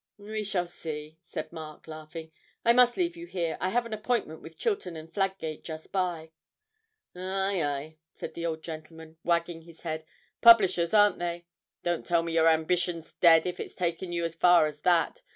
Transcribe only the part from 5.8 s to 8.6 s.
by.' 'Ay, ay,' said the